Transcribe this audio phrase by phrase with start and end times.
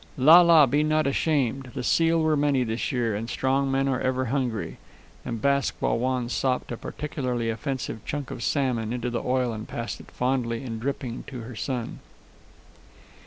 [0.17, 1.69] "La la, be not ashamed.
[1.75, 4.77] The seal were many this year, and strong men are ever hungry."
[5.23, 9.67] And Bask Wah Wan sopped a particularly offensive chunk of salmon into the oil and
[9.67, 11.99] passed it fondly and dripping to her son.